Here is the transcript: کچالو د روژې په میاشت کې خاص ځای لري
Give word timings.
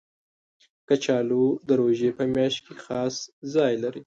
کچالو 0.87 1.45
د 1.67 1.69
روژې 1.79 2.09
په 2.17 2.23
میاشت 2.33 2.59
کې 2.65 2.75
خاص 2.83 3.15
ځای 3.53 3.73
لري 3.83 3.99